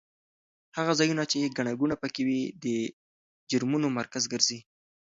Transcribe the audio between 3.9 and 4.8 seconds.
مرکز ګرځي.